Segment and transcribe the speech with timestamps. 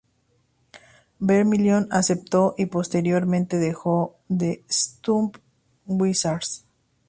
[1.19, 5.37] Vermilion aceptó y posteriormente dejó The Stump
[5.85, 6.65] Wizards.